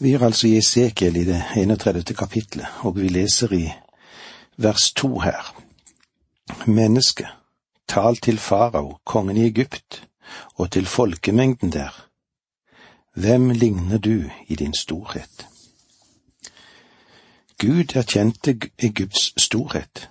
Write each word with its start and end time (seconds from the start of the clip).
Vi 0.00 0.12
er 0.12 0.22
altså 0.22 0.46
i 0.46 0.56
Esekiel 0.56 1.16
i 1.16 1.24
det 1.24 1.42
31. 1.56 2.04
kapitlet, 2.14 2.66
og 2.86 2.96
vi 2.96 3.08
leser 3.08 3.52
i 3.52 3.64
vers 4.56 4.92
to 4.92 5.18
her. 5.18 5.54
Menneske, 6.66 7.26
tal 7.88 8.16
til 8.16 8.38
farao, 8.38 8.98
kongen 9.04 9.36
i 9.36 9.46
Egypt, 9.46 10.08
og 10.54 10.70
til 10.70 10.86
folkemengden 10.86 11.72
der. 11.72 12.06
Hvem 13.14 13.50
ligner 13.50 13.98
du 13.98 14.30
i 14.46 14.54
din 14.54 14.74
storhet? 14.74 15.46
Gud 17.58 17.96
erkjente 17.96 18.58
Egypts 18.78 19.42
storhet. 19.42 20.10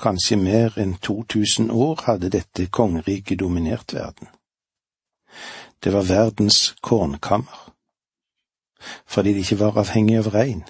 Kanskje 0.00 0.36
mer 0.36 0.78
enn 0.80 0.96
2000 0.96 1.70
år 1.70 2.00
hadde 2.06 2.32
dette 2.32 2.66
kongeriket 2.66 3.40
dominert 3.40 3.94
verden. 3.94 4.28
Det 5.84 5.92
var 5.92 6.02
verdens 6.02 6.74
kornkammer 6.80 7.75
fordi 9.06 9.32
de 9.32 9.44
ikke 9.44 9.60
var 9.60 9.78
avhengig 9.82 10.18
av 10.18 10.32
regn. 10.34 10.64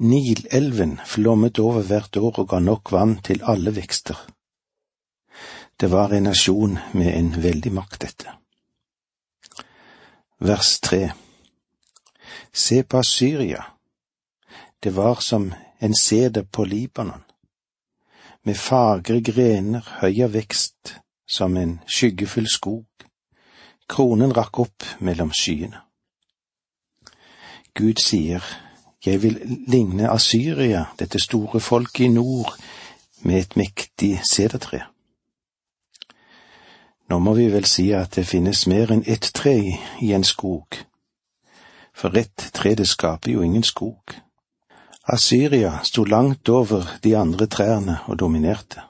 Nilelven 0.00 0.98
flommet 1.06 1.58
over 1.58 1.82
hvert 1.84 2.16
år 2.16 2.38
og 2.42 2.48
ga 2.48 2.60
nok 2.64 2.92
vann 2.92 3.18
til 3.24 3.42
alle 3.44 3.74
vekster. 3.76 4.16
Det 5.80 5.90
var 5.90 6.12
en 6.12 6.28
nasjon 6.28 6.78
med 6.92 7.10
en 7.14 7.34
veldig 7.42 7.72
makt, 7.72 8.00
dette. 8.02 8.32
Vers 10.40 10.78
tre 10.80 11.10
Se 12.52 12.82
på 12.82 13.02
Syria. 13.02 13.64
Det 14.82 14.90
var 14.90 15.20
som 15.20 15.52
en 15.78 15.94
seder 15.94 16.42
på 16.42 16.64
Libanon, 16.64 17.22
med 18.44 18.56
fagre 18.56 19.20
grener, 19.20 19.84
høy 20.00 20.22
av 20.24 20.32
vekst, 20.34 20.96
som 21.28 21.56
en 21.56 21.78
skyggefull 21.86 22.48
skog. 22.48 22.86
Kronen 23.88 24.32
rakk 24.32 24.58
opp 24.64 24.86
mellom 24.98 25.32
skyene. 25.32 25.89
Gud 27.74 28.02
sier, 28.02 28.44
Jeg 29.06 29.22
vil 29.22 29.64
ligne 29.66 30.10
Asyria, 30.10 30.84
dette 30.98 31.18
store 31.18 31.60
folket 31.60 32.04
i 32.04 32.08
nord, 32.08 32.52
med 33.22 33.38
et 33.38 33.56
mektig 33.56 34.20
sedertre. 34.30 34.82
Nå 37.08 37.18
må 37.18 37.34
vi 37.34 37.48
vel 37.52 37.64
si 37.64 37.90
at 37.96 38.14
det 38.16 38.26
finnes 38.28 38.66
mer 38.66 38.92
enn 38.92 39.02
ett 39.06 39.30
tre 39.34 39.56
i 40.00 40.12
en 40.12 40.24
skog, 40.24 40.76
for 41.94 42.16
ett 42.16 42.50
tre 42.54 42.74
det 42.74 42.88
skaper 42.88 43.32
jo 43.32 43.42
ingen 43.42 43.64
skog. 43.66 44.14
Asyria 45.08 45.80
sto 45.82 46.04
langt 46.04 46.48
over 46.48 46.86
de 47.02 47.16
andre 47.16 47.46
trærne 47.46 47.98
og 48.06 48.18
dominerte. 48.18 48.82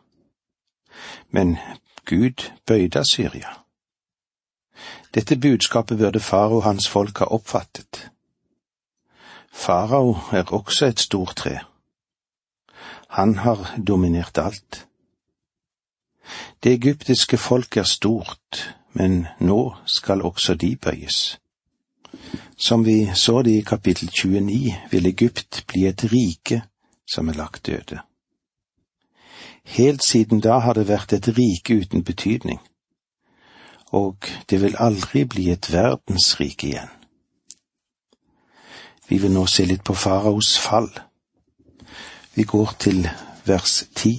Men 1.30 1.56
Gud 2.04 2.50
bøyde 2.66 3.00
Asyria. 3.00 3.56
Dette 5.14 5.36
budskapet 5.36 5.98
burde 5.98 6.20
far 6.20 6.48
og 6.48 6.62
hans 6.62 6.88
folk 6.88 7.18
ha 7.18 7.24
oppfattet. 7.24 8.10
Farao 9.52 10.16
er 10.32 10.52
også 10.52 10.86
et 10.86 11.00
stort 11.00 11.36
tre. 11.36 11.58
Han 13.08 13.38
har 13.38 13.74
dominert 13.86 14.38
alt. 14.38 14.86
Det 16.62 16.72
egyptiske 16.72 17.36
folk 17.36 17.76
er 17.76 17.82
stort, 17.82 18.76
men 18.92 19.26
nå 19.40 19.74
skal 19.86 20.22
også 20.22 20.54
de 20.54 20.76
bøyes. 20.76 21.38
Som 22.58 22.84
vi 22.84 23.10
så 23.14 23.42
det 23.42 23.50
i 23.50 23.60
kapittel 23.60 24.08
29, 24.08 24.74
vil 24.90 25.06
Egypt 25.06 25.64
bli 25.66 25.86
et 25.86 26.04
rike 26.12 26.62
som 27.12 27.28
er 27.28 27.32
lagt 27.32 27.66
døde. 27.66 28.00
Helt 29.64 30.04
siden 30.04 30.40
da 30.40 30.58
har 30.58 30.72
det 30.72 30.88
vært 30.88 31.12
et 31.12 31.28
rike 31.38 31.74
uten 31.74 32.04
betydning, 32.04 32.60
og 33.92 34.16
det 34.50 34.62
vil 34.62 34.76
aldri 34.78 35.24
bli 35.24 35.50
et 35.50 35.72
verdensrike 35.72 36.66
igjen. 36.66 36.99
Vi 39.10 39.18
vil 39.18 39.32
nå 39.34 39.42
se 39.50 39.64
litt 39.66 39.82
på 39.82 39.94
faraos 39.98 40.52
fall. 40.62 40.86
Vi 42.34 42.44
går 42.46 42.76
til 42.78 43.08
vers 43.44 43.84
ti. 43.94 44.12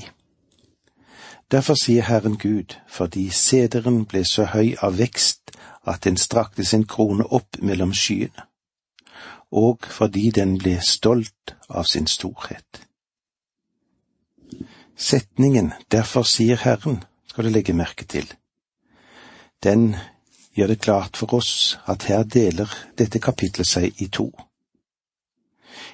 Derfor 1.52 1.80
sier 1.80 2.04
Herren 2.04 2.36
Gud, 2.38 2.76
fordi 2.88 3.30
sederen 3.30 4.04
ble 4.06 4.26
så 4.28 4.50
høy 4.52 4.76
av 4.84 5.00
vekst 5.00 5.56
at 5.88 6.04
den 6.04 6.20
strakte 6.20 6.66
sin 6.68 6.84
krone 6.84 7.24
opp 7.24 7.62
mellom 7.62 7.94
skyene, 7.96 8.46
og 9.52 9.88
fordi 9.88 10.30
den 10.36 10.58
ble 10.60 10.78
stolt 10.84 11.56
av 11.70 11.88
sin 11.88 12.08
storhet. 12.08 12.84
Setningen 14.96 15.74
Derfor 15.92 16.28
sier 16.28 16.60
Herren 16.68 17.04
skal 17.28 17.48
du 17.48 17.50
legge 17.50 17.74
merke 17.74 18.06
til. 18.06 18.28
Den 19.64 19.96
gjør 20.54 20.68
det 20.68 20.82
klart 20.82 21.18
for 21.18 21.34
oss 21.34 21.80
at 21.88 22.04
her 22.12 22.24
deler 22.24 22.68
dette 23.00 23.20
kapitlet 23.20 23.68
seg 23.68 24.04
i 24.04 24.12
to. 24.12 24.30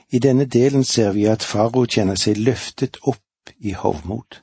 I 0.10 0.20
denne 0.20 0.46
delen 0.46 0.84
ser 0.84 1.12
vi 1.12 1.26
at 1.28 1.44
farao 1.44 1.86
kjenner 1.86 2.20
seg 2.20 2.38
løftet 2.38 3.00
opp 3.04 3.54
i 3.60 3.74
hovmod. 3.74 4.42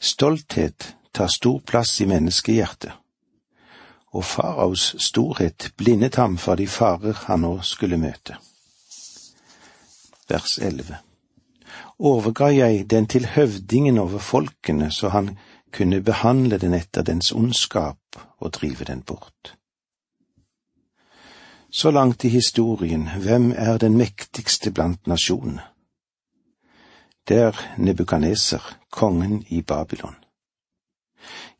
Stolthet 0.00 0.94
tar 1.12 1.28
stor 1.28 1.60
plass 1.60 2.00
i 2.00 2.06
menneskehjertet, 2.10 2.92
og 4.14 4.24
faraos 4.24 4.94
storhet 4.98 5.70
blindet 5.76 6.18
ham 6.20 6.36
for 6.38 6.60
de 6.60 6.66
farer 6.66 7.24
han 7.26 7.44
nå 7.46 7.56
skulle 7.62 7.98
møte. 7.98 8.36
Vers 10.28 10.58
11 10.58 10.96
Overga 11.98 12.48
jeg 12.50 12.90
den 12.90 13.06
til 13.06 13.26
høvdingen 13.26 13.98
over 13.98 14.18
folkene, 14.18 14.90
så 14.90 15.08
han 15.08 15.36
kunne 15.72 16.02
behandle 16.02 16.58
den 16.58 16.74
etter 16.74 17.02
dens 17.02 17.32
ondskap 17.32 18.18
og 18.38 18.52
drive 18.54 18.84
den 18.84 19.02
bort. 19.02 19.54
Så 21.76 21.90
langt 21.90 22.24
i 22.24 22.28
historien, 22.28 23.08
hvem 23.18 23.52
er 23.56 23.78
den 23.78 23.96
mektigste 23.98 24.70
blant 24.70 25.06
nasjonene? 25.06 25.62
Det 27.28 27.36
er 27.36 27.74
Nebukaneser, 27.78 28.78
kongen 28.90 29.44
i 29.48 29.62
Babylon. 29.62 30.14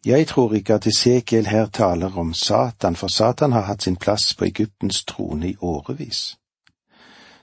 Jeg 0.07 0.27
tror 0.27 0.55
ikke 0.55 0.75
at 0.75 0.87
Esekiel 0.87 1.47
her 1.47 1.67
taler 1.67 2.19
om 2.19 2.35
Satan, 2.35 2.97
for 2.97 3.09
Satan 3.09 3.53
har 3.53 3.67
hatt 3.67 3.83
sin 3.83 3.97
plass 3.97 4.35
på 4.35 4.45
Egyptens 4.45 5.05
trone 5.05 5.49
i 5.49 5.57
årevis. 5.61 6.37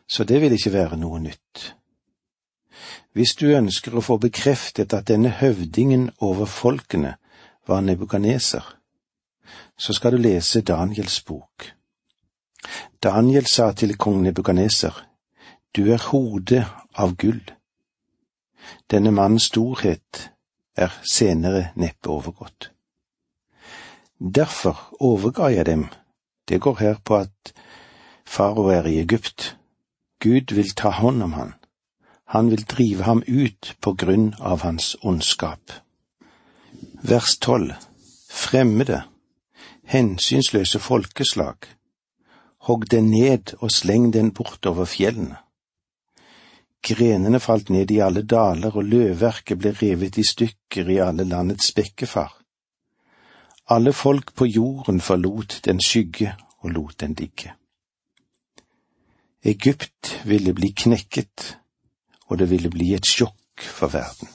Så 0.10 0.24
det 0.24 0.42
vil 0.42 0.56
ikke 0.56 0.74
være 0.74 0.98
noe 0.98 1.20
nytt. 1.20 1.76
Hvis 3.14 3.36
du 3.36 3.46
ønsker 3.52 3.98
å 3.98 4.06
få 4.06 4.18
bekreftet 4.18 4.94
at 4.94 5.12
denne 5.12 5.30
høvdingen 5.42 6.10
over 6.20 6.46
folkene 6.46 7.18
var 7.68 7.82
Nebukaneser, 7.82 8.64
så 9.78 9.94
skal 9.94 10.12
du 10.12 10.24
lese 10.24 10.62
Daniels 10.62 11.22
bok. 11.22 11.74
Daniel 13.04 13.46
sa 13.46 13.72
til 13.72 13.98
kong 13.98 14.22
Nebukaneser, 14.22 15.08
Du 15.76 15.92
er 15.92 16.04
hodet 16.12 16.66
av 16.94 17.16
gull. 17.16 17.42
Denne 18.92 19.12
mannens 19.12 19.48
storhet 19.50 20.32
er 20.76 20.92
senere 21.08 21.72
neppe 21.76 22.10
overgått. 22.10 22.72
Derfor 24.20 24.78
overga 25.00 25.48
jeg 25.56 25.66
dem. 25.66 25.88
Det 26.50 26.62
går 26.62 26.76
her 26.80 27.00
på 27.06 27.16
at 27.16 27.54
farao 28.26 28.68
er 28.68 28.86
i 28.86 29.00
Egypt. 29.00 29.58
Gud 30.20 30.54
vil 30.54 30.76
ta 30.76 30.90
hånd 30.90 31.24
om 31.24 31.34
han. 31.34 31.54
Han 32.26 32.52
vil 32.52 32.64
drive 32.68 33.04
ham 33.04 33.24
ut 33.28 33.76
på 33.82 33.94
grunn 33.94 34.34
av 34.40 34.62
hans 34.62 34.96
ondskap. 35.02 35.72
Vers 37.04 37.38
tolv. 37.38 37.74
Fremmede, 38.32 39.02
hensynsløse 39.84 40.80
folkeslag 40.80 41.68
hogg 42.68 42.90
den 42.92 43.10
ned 43.12 43.56
og 43.60 43.72
sleng 43.72 44.12
den 44.14 44.32
bortover 44.34 44.86
fjellene. 44.86 45.38
Grenene 46.82 47.40
falt 47.40 47.70
ned 47.70 47.92
i 47.94 48.00
alle 48.02 48.24
daler, 48.26 48.74
og 48.74 48.86
løvverket 48.90 49.60
ble 49.62 49.74
revet 49.78 50.18
i 50.18 50.26
stykker 50.26 50.90
i 50.90 50.98
alle 51.02 51.28
landets 51.30 51.72
bekkefar. 51.78 52.34
Alle 53.70 53.94
folk 53.94 54.34
på 54.36 54.48
jorden 54.50 55.02
forlot 55.02 55.60
den 55.66 55.82
skygge 55.82 56.34
og 56.62 56.74
lot 56.74 57.00
den 57.00 57.14
ligge. 57.14 57.54
Egypt 59.46 60.22
ville 60.26 60.54
bli 60.54 60.74
knekket, 60.78 61.58
og 62.30 62.38
det 62.38 62.50
ville 62.50 62.70
bli 62.70 62.94
et 62.94 63.06
sjokk 63.06 63.62
for 63.62 63.94
verden. 63.94 64.30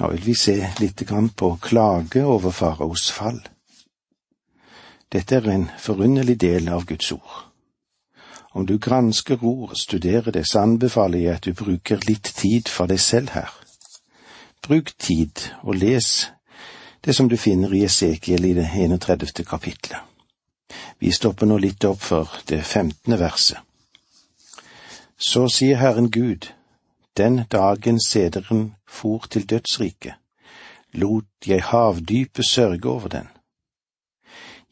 Nå 0.00 0.08
vil 0.14 0.22
vi 0.24 0.34
se 0.36 0.56
litt 0.80 1.02
på 1.36 1.50
klage 1.60 2.24
over 2.24 2.50
faraos 2.50 3.10
fall. 3.12 3.40
Dette 5.12 5.36
er 5.36 5.48
en 5.50 5.70
forunderlig 5.78 6.36
del 6.40 6.68
av 6.68 6.84
Guds 6.86 7.12
ord. 7.12 7.46
Om 8.52 8.66
du 8.66 8.78
gransker 8.78 9.42
ord, 9.44 9.74
studerer 9.74 10.30
det, 10.30 10.44
så 10.46 10.60
anbefaler 10.62 11.18
jeg 11.18 11.34
at 11.34 11.46
du 11.46 11.54
bruker 11.54 11.98
litt 12.06 12.30
tid 12.36 12.68
for 12.70 12.86
deg 12.86 13.00
selv 13.02 13.32
her. 13.34 13.50
Bruk 14.62 14.92
tid 14.98 15.50
og 15.62 15.74
les 15.74 16.30
det 17.04 17.16
som 17.16 17.28
du 17.28 17.36
finner 17.36 17.74
i 17.74 17.82
Esekiel 17.88 18.44
i 18.44 18.52
det 18.54 18.68
31. 18.70 19.42
kapitlet. 19.48 19.98
Vi 20.98 21.10
stopper 21.10 21.46
nå 21.46 21.58
litt 21.58 21.84
opp 21.84 22.02
for 22.04 22.30
det 22.46 22.62
femtende 22.62 23.18
verset. 23.18 23.58
Så 25.18 25.48
sier 25.48 25.80
Herren 25.80 26.10
Gud, 26.10 26.52
den 27.16 27.44
dagen 27.50 27.98
sederen 28.00 28.74
for 28.86 29.26
til 29.30 29.48
dødsriket, 29.48 30.14
lot 30.92 31.46
jeg 31.46 31.66
havdypet 31.72 32.46
sørge 32.46 32.88
over 32.88 33.08
den 33.08 33.28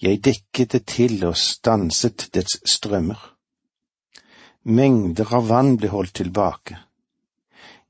Jeg 0.03 0.21
dekket 0.25 0.73
det 0.73 0.85
til 0.87 1.25
og 1.27 1.37
stanset 1.37 2.29
dets 2.35 2.61
strømmer. 2.71 3.19
Mengder 4.63 5.33
av 5.35 5.49
vann 5.49 5.77
ble 5.81 5.91
holdt 5.91 6.15
tilbake. 6.21 6.79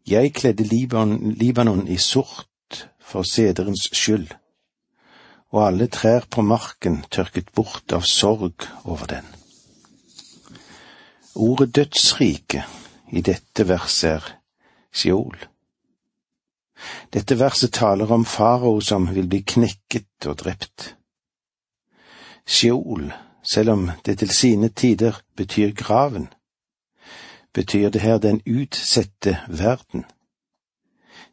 Jeg 0.08 0.32
kledde 0.32 0.64
Libanon, 0.64 1.34
Libanon 1.36 1.84
i 1.88 1.98
sort 2.00 2.86
for 3.00 3.28
sederens 3.28 3.90
skyld, 3.92 4.30
og 5.52 5.66
alle 5.66 5.88
trær 5.92 6.24
på 6.30 6.44
marken 6.44 7.02
tørket 7.12 7.52
bort 7.52 7.92
av 7.92 8.06
sorg 8.08 8.68
over 8.84 9.04
den. 9.10 9.28
Ordet 11.34 11.74
dødsrike 11.76 12.64
i 13.12 13.20
dette 13.20 13.68
verset 13.68 14.16
er 14.16 14.34
Sjol. 14.92 15.36
Dette 17.12 17.36
verset 17.38 17.72
taler 17.76 18.10
om 18.12 18.24
farao 18.24 18.80
som 18.80 19.10
vil 19.12 19.28
bli 19.28 19.42
knekket 19.44 20.28
og 20.30 20.38
drept. 20.40 20.94
Sheol, 22.48 23.12
selv 23.52 23.70
om 23.70 23.90
det 24.06 24.18
til 24.18 24.30
sine 24.30 24.68
tider 24.68 25.20
betyr 25.36 25.72
graven, 25.76 26.28
betyr 27.52 27.90
det 27.90 28.00
her 28.00 28.18
den 28.18 28.40
utsette 28.46 29.38
verden, 29.48 30.04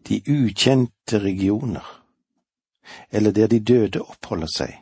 de 0.07 0.21
ukjente 0.29 1.19
regioner, 1.19 2.03
eller 3.12 3.31
der 3.31 3.47
de 3.47 3.59
døde 3.59 4.01
oppholder 4.01 4.51
seg, 4.57 4.75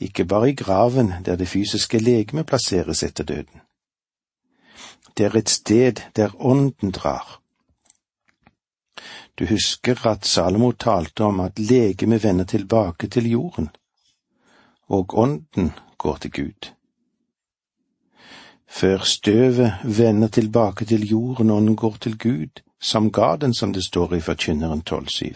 ikke 0.00 0.24
bare 0.24 0.50
i 0.50 0.56
graven 0.56 1.12
der 1.24 1.36
det 1.36 1.48
fysiske 1.48 1.98
legeme 1.98 2.44
plasseres 2.44 3.02
etter 3.02 3.24
døden. 3.24 3.60
Det 5.16 5.26
er 5.26 5.36
et 5.36 5.50
sted 5.50 6.00
der 6.16 6.30
ånden 6.40 6.90
drar. 6.90 7.40
Du 9.38 9.46
husker 9.46 10.06
at 10.06 10.26
Salomo 10.26 10.72
talte 10.72 11.24
om 11.24 11.40
at 11.40 11.58
legemet 11.58 12.22
vender 12.22 12.44
tilbake 12.44 13.06
til 13.06 13.30
jorden, 13.30 13.68
og 14.88 15.18
ånden 15.18 15.72
går 15.98 16.16
til 16.16 16.30
Gud. 16.30 16.70
Før 18.68 18.98
støvet 18.98 19.72
vender 19.84 20.28
tilbake 20.28 20.84
til 20.84 21.08
jorden 21.08 21.50
ånden 21.50 21.76
går 21.76 21.96
til 22.00 22.18
Gud, 22.18 22.62
som 22.80 23.12
ga 23.12 23.36
den, 23.36 23.54
som 23.54 23.72
det 23.72 23.84
står 23.84 24.14
i 24.14 24.20
Forkynneren 24.20 24.82
12,7. 24.90 25.34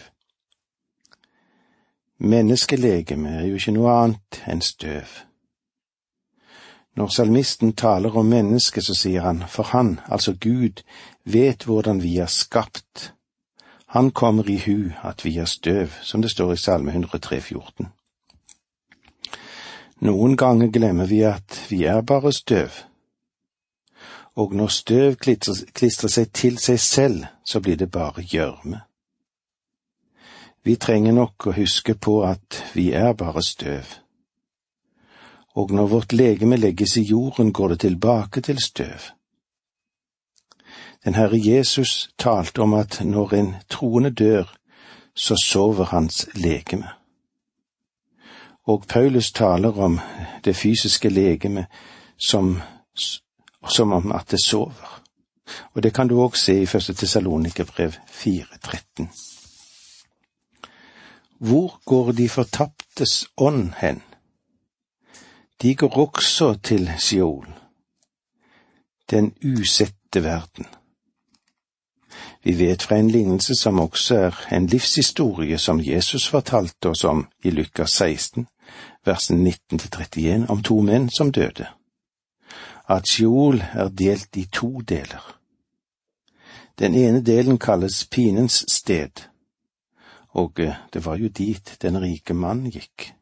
Menneskelegeme 2.19 3.29
er 3.29 3.45
jo 3.47 3.55
ikke 3.55 3.71
noe 3.71 3.91
annet 3.95 4.41
enn 4.47 4.61
støv. 4.61 5.07
Når 6.99 7.07
salmisten 7.15 7.71
taler 7.73 8.17
om 8.17 8.25
mennesket, 8.25 8.83
så 8.83 8.95
sier 8.95 9.23
han, 9.23 9.43
for 9.47 9.63
han, 9.63 9.99
altså 10.11 10.33
Gud, 10.35 10.83
vet 11.23 11.63
hvordan 11.63 12.03
vi 12.03 12.17
er 12.17 12.27
skapt. 12.27 13.13
Han 13.95 14.11
kommer 14.11 14.49
i 14.49 14.57
hu 14.65 14.91
at 15.03 15.25
vi 15.25 15.37
er 15.37 15.45
støv, 15.45 15.87
som 16.01 16.21
det 16.21 16.31
står 16.31 16.53
i 16.53 16.57
Salme 16.57 16.91
103, 16.91 17.41
14. 17.41 17.87
Noen 20.01 20.35
ganger 20.39 20.67
glemmer 20.71 21.05
vi 21.05 21.23
at 21.27 21.65
vi 21.69 21.83
er 21.83 22.01
bare 22.01 22.31
støv. 22.33 22.83
Og 24.39 24.53
når 24.55 24.67
støv 24.67 25.15
klistrer 25.19 26.11
seg 26.11 26.31
til 26.33 26.57
seg 26.57 26.79
selv, 26.79 27.25
så 27.43 27.59
blir 27.59 27.75
det 27.75 27.91
bare 27.91 28.23
gjørme. 28.23 28.81
Vi 30.63 30.75
trenger 30.75 31.15
nok 31.15 31.49
å 31.49 31.55
huske 31.55 31.95
på 31.95 32.21
at 32.23 32.63
vi 32.75 32.91
er 32.95 33.13
bare 33.13 33.43
støv 33.43 33.99
og 35.59 35.71
når 35.71 35.87
vårt 35.87 36.13
legeme 36.13 36.55
legges 36.55 36.97
i 36.97 37.01
jorden, 37.03 37.53
går 37.53 37.67
det 37.67 37.79
tilbake 37.79 38.41
til 38.41 38.59
støv. 38.61 39.09
Den 41.05 41.15
Herre 41.15 41.39
Jesus 41.39 42.09
talte 42.17 42.61
om 42.61 42.73
at 42.73 43.01
når 43.05 43.33
en 43.33 43.55
troende 43.69 44.09
dør, 44.09 44.55
så 45.15 45.35
sover 45.43 45.91
hans 45.91 46.27
legeme. 46.35 46.87
Og 48.69 48.83
Paulus 48.89 49.31
taler 49.31 49.79
om 49.81 49.99
det 50.45 50.55
fysiske 50.55 51.09
legeme 51.09 51.65
som, 52.17 52.51
som 53.69 53.93
om 53.97 54.11
at 54.11 54.31
det 54.31 54.43
sover. 54.45 55.01
Og 55.73 55.83
det 55.83 55.93
kan 55.93 56.07
du 56.07 56.19
òg 56.21 56.37
se 56.37 56.61
i 56.61 56.69
første 56.69 56.93
Tessalonikerbrev 56.93 57.97
4.13. 58.21 59.07
Hvor 61.39 61.79
går 61.85 62.11
de 62.11 62.29
fortaptes 62.29 63.25
ånd 63.37 63.73
hen? 63.81 64.03
de 65.61 65.75
går 65.75 65.97
også 65.97 66.53
til 66.63 66.91
Sion, 66.97 67.53
den 69.09 69.33
usette 69.43 70.23
verden. 70.23 70.65
Vi 72.43 72.59
vet 72.59 72.83
fra 72.83 72.95
en 72.95 73.11
lignelse 73.11 73.55
som 73.55 73.79
også 73.79 74.15
er 74.15 74.55
en 74.55 74.67
livshistorie 74.67 75.57
som 75.57 75.81
Jesus 75.83 76.27
fortalte 76.27 76.89
oss 76.89 77.03
om 77.03 77.27
i 77.43 77.49
Lukas 77.49 77.91
16, 77.91 78.47
versen 79.09 79.41
19-31, 79.47 80.47
om 80.53 80.63
to 80.63 80.79
menn 80.85 81.09
som 81.09 81.33
døde, 81.35 81.67
at 82.89 83.09
Sjool 83.09 83.59
er 83.59 83.89
delt 83.89 84.37
i 84.37 84.45
to 84.53 84.79
deler. 84.81 85.35
Den 86.79 86.95
ene 86.95 87.21
delen 87.25 87.59
kalles 87.59 88.05
pinens 88.07 88.63
sted, 88.71 89.27
og 90.37 90.59
eh, 90.63 90.77
det 90.93 91.05
var 91.05 91.17
jo 91.17 91.27
dit 91.27 91.77
den 91.81 91.97
rike 92.01 92.33
mann 92.33 92.69
gikk 92.71 93.13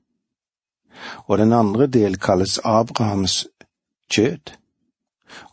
og 1.28 1.38
den 1.38 1.54
andre 1.54 1.88
del 1.88 2.18
kalles 2.20 2.60
Abrahams 2.64 3.48
kjød, 4.14 4.54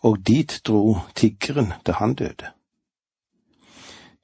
og 0.03 0.19
dit 0.27 0.61
dro 0.67 0.99
tiggeren 1.15 1.73
da 1.87 1.93
han 1.99 2.15
døde. 2.15 2.51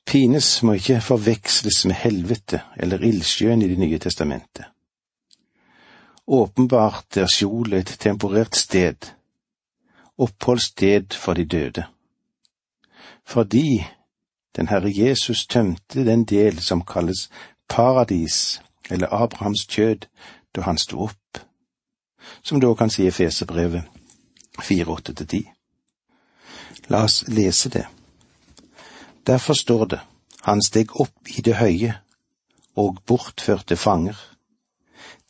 Pines 0.06 0.62
må 0.62 0.72
ikke 0.72 1.00
forveksles 1.00 1.84
med 1.86 1.94
helvete 1.94 2.62
eller 2.76 3.02
ildsjøen 3.04 3.62
i 3.62 3.68
Det 3.68 3.78
nye 3.78 3.98
testamentet. 3.98 4.64
Åpenbart 6.30 7.16
er 7.16 7.26
Skjol 7.26 7.72
et 7.74 7.96
temporert 7.98 8.54
sted, 8.56 9.08
oppholdssted 10.18 11.16
for 11.18 11.34
de 11.34 11.44
døde. 11.44 11.84
Fordi 13.26 13.82
den 14.56 14.68
Herre 14.68 14.92
Jesus 14.94 15.46
tømte 15.46 16.04
den 16.06 16.24
del 16.24 16.60
som 16.62 16.84
kalles 16.86 17.30
paradis 17.68 18.62
eller 18.90 19.10
Abrahams 19.10 19.66
kjød 19.66 20.06
da 20.54 20.60
han 20.60 20.78
sto 20.78 21.02
opp, 21.02 21.42
som 22.42 22.60
da 22.60 22.74
kan 22.74 22.90
si 22.90 23.06
Efeserbrevet 23.06 23.82
4.8-10. 24.62 25.50
La 26.88 27.04
oss 27.04 27.24
lese 27.28 27.74
det. 27.74 27.86
Derfor 29.26 29.54
står 29.54 29.84
det, 29.84 30.00
han 30.42 30.62
steg 30.62 30.94
opp 31.00 31.26
i 31.26 31.42
det 31.42 31.58
høye 31.58 31.96
og 32.78 33.02
bortførte 33.06 33.76
fanger. 33.76 34.14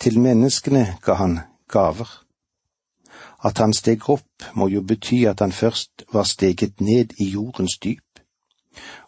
Til 0.01 0.21
menneskene 0.21 0.97
ga 1.05 1.15
han 1.15 1.39
gaver. 1.69 2.09
At 3.45 3.59
han 3.59 3.73
steg 3.77 4.09
opp 4.09 4.47
må 4.57 4.69
jo 4.73 4.81
bety 4.81 5.27
at 5.29 5.41
han 5.45 5.53
først 5.53 6.05
var 6.13 6.25
steget 6.25 6.81
ned 6.81 7.13
i 7.21 7.29
jordens 7.31 7.77
dyp, 7.85 8.21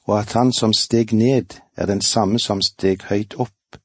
og 0.05 0.19
at 0.21 0.33
han 0.33 0.53
som 0.53 0.73
steg 0.77 1.13
ned 1.13 1.57
er 1.77 1.87
den 1.87 2.01
samme 2.01 2.39
som 2.39 2.61
steg 2.61 3.07
høyt 3.09 3.35
opp 3.41 3.79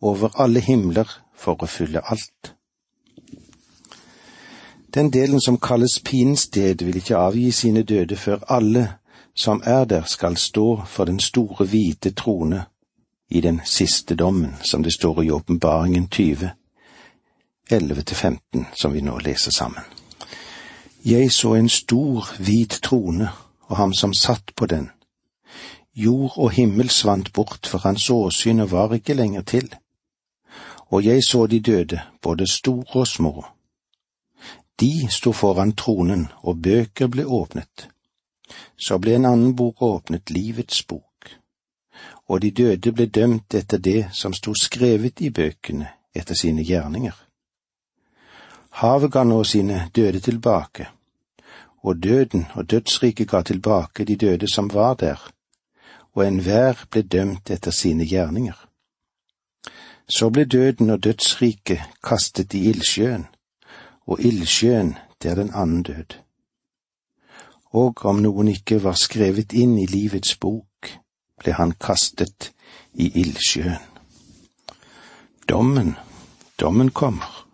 over 0.00 0.36
alle 0.40 0.60
himler 0.60 1.08
for 1.34 1.56
å 1.64 1.68
fylle 1.68 2.04
alt. 2.04 2.54
Den 4.94 5.10
delen 5.10 5.40
som 5.40 5.56
kalles 5.58 6.00
pinsted, 6.04 6.84
vil 6.84 6.96
ikke 6.96 7.16
avgi 7.16 7.50
sine 7.50 7.82
døde 7.82 8.16
før 8.16 8.44
alle 8.48 8.88
som 9.34 9.62
er 9.64 9.84
der, 9.84 10.04
skal 10.04 10.36
stå 10.36 10.82
for 10.86 11.04
den 11.04 11.20
store 11.20 11.64
hvite 11.64 12.10
trone 12.10 12.66
i 13.30 13.40
den 13.40 13.60
siste 13.64 14.14
dommen, 14.14 14.56
som 14.62 14.82
det 14.82 14.92
står 14.92 15.22
i 15.22 15.30
Åpenbaringen 15.30 16.08
20, 16.08 16.50
11-15, 17.70 18.64
som 18.74 18.92
vi 18.92 19.00
nå 19.00 19.18
leser 19.18 19.50
sammen. 19.50 19.84
Jeg 21.04 21.32
så 21.32 21.54
en 21.54 21.68
stor, 21.68 22.26
hvit 22.38 22.80
trone 22.82 23.30
og 23.68 23.76
ham 23.76 23.94
som 23.94 24.14
satt 24.14 24.52
på 24.56 24.66
den. 24.66 24.90
Jord 25.94 26.32
og 26.36 26.50
himmel 26.50 26.90
svant 26.90 27.32
bort, 27.32 27.66
for 27.66 27.78
hans 27.78 28.10
åsyn 28.10 28.70
var 28.70 28.94
ikke 28.94 29.14
lenger 29.14 29.42
til 29.42 29.70
og 30.90 31.04
jeg 31.04 31.24
så 31.24 31.46
de 31.46 31.60
døde, 31.60 32.00
både 32.22 32.46
store 32.52 33.00
og 33.00 33.06
små. 33.06 33.44
De 34.80 35.08
sto 35.10 35.32
foran 35.32 35.72
tronen, 35.72 36.28
og 36.42 36.62
bøker 36.62 37.06
ble 37.06 37.26
åpnet. 37.26 37.88
Så 38.78 38.98
ble 38.98 39.14
en 39.14 39.28
annen 39.28 39.56
bok 39.56 39.82
åpnet, 39.82 40.30
livets 40.30 40.82
bok, 40.82 41.09
og 42.28 42.42
de 42.42 42.50
døde 42.50 42.92
ble 42.92 43.06
dømt 43.06 43.54
etter 43.54 43.78
det 43.78 44.08
som 44.12 44.32
sto 44.32 44.54
skrevet 44.54 45.20
i 45.20 45.30
bøkene, 45.30 45.88
etter 46.14 46.34
sine 46.34 46.62
gjerninger. 46.62 47.16
Havet 48.70 49.12
ga 49.12 49.24
nå 49.24 49.42
sine 49.44 49.90
døde 49.96 50.20
tilbake, 50.20 50.86
og 51.82 52.02
døden 52.02 52.46
og 52.54 52.70
dødsriket 52.70 53.28
ga 53.28 53.42
tilbake 53.42 54.04
de 54.04 54.16
døde 54.16 54.46
som 54.54 54.70
var 54.74 54.94
der, 54.94 55.18
og 56.14 56.26
enhver 56.26 56.86
ble 56.90 57.02
dømt 57.02 57.50
etter 57.50 57.70
sine 57.70 58.06
gjerninger. 58.06 58.56
Så 60.08 60.30
ble 60.30 60.44
døden 60.44 60.90
og 60.90 61.02
dødsriket 61.04 61.80
kastet 62.04 62.54
i 62.54 62.68
ildsjøen, 62.70 63.26
og 64.06 64.20
ildsjøen, 64.20 64.96
det 65.22 65.30
er 65.30 65.34
den 65.34 65.50
annen 65.54 65.82
død. 65.82 66.18
Og 67.72 68.04
om 68.04 68.22
noen 68.22 68.48
ikke 68.48 68.82
var 68.82 68.98
skrevet 68.98 69.52
inn 69.52 69.78
i 69.78 69.86
livets 69.86 70.36
bok, 70.36 70.69
ble 71.40 71.54
han 71.56 71.72
kastet 71.80 72.50
i 72.94 73.08
ildsjøen. 73.20 73.78
Dommen, 75.48 75.96
dommen 76.60 76.90
kommer, 76.94 77.46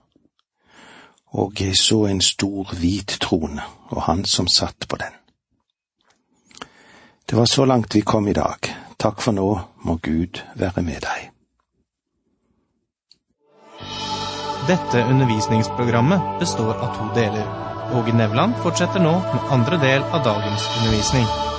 og 1.32 1.60
jeg 1.60 1.76
så 1.80 2.02
en 2.10 2.20
stor 2.20 2.74
hvit 2.76 3.16
trone, 3.20 3.62
og 3.88 4.02
han 4.02 4.24
som 4.24 4.48
satt 4.48 4.88
på 4.88 4.98
den. 5.00 5.14
Det 7.26 7.38
var 7.38 7.44
så 7.44 7.64
langt 7.64 7.94
vi 7.94 8.00
kom 8.00 8.28
i 8.28 8.36
dag. 8.36 8.68
Takk 8.98 9.20
for 9.20 9.32
nå, 9.32 9.48
må 9.82 9.96
Gud 10.02 10.42
være 10.54 10.82
med 10.82 11.00
deg. 11.06 11.30
Dette 14.66 15.02
undervisningsprogrammet 15.06 16.38
består 16.40 16.74
av 16.74 16.94
to 16.98 17.10
deler. 17.14 17.50
Åge 17.94 18.12
Nevland 18.12 18.56
fortsetter 18.62 19.02
nå 19.02 19.18
med 19.18 19.52
andre 19.58 19.78
del 19.82 20.02
av 20.02 20.24
dagens 20.24 20.70
undervisning. 20.78 21.55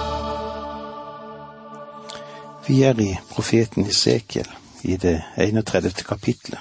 Vi 2.68 2.82
er 2.84 3.00
i 3.00 3.14
profeten 3.30 3.86
Esekiel, 3.88 4.48
i 4.84 4.98
det 5.00 5.22
31. 5.38 6.04
kapitlet, 6.04 6.60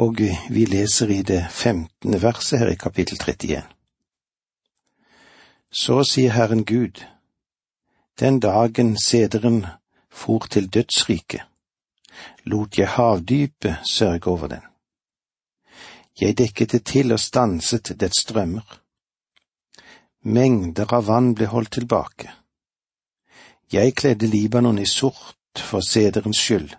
og 0.00 0.22
vi 0.48 0.62
leser 0.64 1.10
i 1.12 1.18
det 1.22 1.42
15. 1.50 2.16
verset 2.22 2.62
her 2.62 2.70
i 2.72 2.78
kapittel 2.80 3.20
31. 3.20 3.66
Så 5.68 5.98
sier 6.08 6.32
Herren 6.32 6.64
Gud, 6.64 7.02
den 8.20 8.40
dagen 8.40 8.96
sederen 9.04 9.66
for 10.08 10.48
til 10.48 10.72
dødsriket, 10.72 11.44
lot 12.48 12.80
jeg 12.80 12.88
havdypet 12.88 13.84
sørge 13.92 14.26
over 14.32 14.48
den. 14.56 14.64
Jeg 16.20 16.38
dekket 16.38 16.72
det 16.72 16.84
til 16.84 17.12
og 17.12 17.20
stanset 17.20 17.92
dets 18.00 18.24
strømmer. 18.24 18.80
Mengder 20.24 20.96
av 20.96 21.12
vann 21.12 21.34
ble 21.34 21.52
holdt 21.52 21.76
tilbake. 21.76 22.37
Jeg 23.72 23.94
kledde 23.94 24.26
Libanon 24.26 24.78
i 24.78 24.86
sort 24.86 25.60
for 25.60 25.80
sederens 25.84 26.38
skyld, 26.40 26.70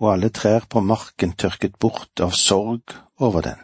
og 0.00 0.12
alle 0.12 0.28
trær 0.28 0.64
på 0.70 0.80
marken 0.80 1.34
tørket 1.36 1.76
bort 1.78 2.20
av 2.20 2.32
sorg 2.32 2.94
over 3.20 3.44
den. 3.44 3.58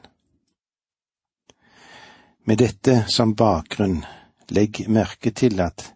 Med 2.44 2.61
dette 2.61 3.04
som 3.08 3.32
bakgrunn, 3.37 4.02
legg 4.52 4.85
merke 4.88 5.30
til 5.30 5.61
at 5.61 5.94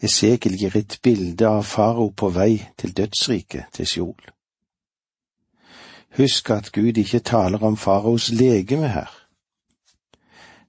Esekiel 0.00 0.56
gir 0.56 0.76
et 0.76 0.98
bilde 1.04 1.48
av 1.48 1.64
farao 1.68 2.10
på 2.16 2.30
vei 2.32 2.54
til 2.80 2.94
dødsriket, 2.96 3.68
til 3.72 3.86
Sjol. 3.86 4.30
Husk 6.16 6.50
at 6.50 6.72
Gud 6.72 6.96
ikke 6.98 7.20
taler 7.20 7.64
om 7.64 7.76
faraos 7.76 8.30
legeme 8.32 8.88
her. 8.88 9.12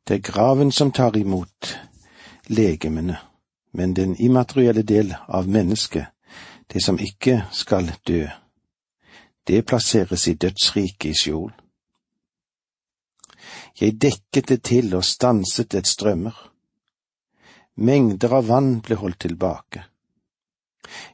Det 0.08 0.18
er 0.20 0.26
graven 0.32 0.72
som 0.72 0.92
tar 0.92 1.16
imot 1.16 1.78
legemene, 2.48 3.18
men 3.72 3.94
den 3.94 4.16
immaterielle 4.16 4.84
del 4.84 5.16
av 5.28 5.50
mennesket, 5.50 6.06
det 6.68 6.84
som 6.84 7.00
ikke 7.00 7.46
skal 7.52 7.92
dø, 8.08 8.28
det 9.48 9.66
plasseres 9.66 10.28
i 10.28 10.34
dødsriket 10.34 11.10
i 11.10 11.18
Sjol. 11.18 11.52
Jeg 13.80 13.98
dekket 14.02 14.48
det 14.48 14.62
til 14.64 14.96
og 14.96 15.06
stanset 15.06 15.74
et 15.76 15.88
strømmer 15.88 16.52
Mengder 17.82 18.34
av 18.36 18.50
vann 18.52 18.74
ble 18.84 18.98
holdt 19.00 19.24
tilbake. 19.24 19.86